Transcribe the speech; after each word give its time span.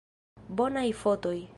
Bonaj 0.61 0.87
fotoj! 1.05 1.39